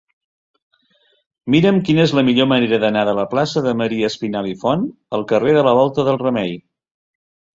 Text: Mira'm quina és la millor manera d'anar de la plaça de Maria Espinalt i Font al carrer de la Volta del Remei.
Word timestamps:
Mira'm 1.55 1.75
quina 1.89 2.01
és 2.07 2.13
la 2.19 2.23
millor 2.29 2.47
manera 2.53 2.79
d'anar 2.83 3.03
de 3.09 3.13
la 3.19 3.27
plaça 3.35 3.63
de 3.67 3.73
Maria 3.81 4.09
Espinalt 4.13 4.53
i 4.55 4.57
Font 4.63 4.89
al 5.19 5.27
carrer 5.33 5.53
de 5.59 5.63
la 5.69 5.75
Volta 5.81 6.07
del 6.11 6.17
Remei. 6.25 6.57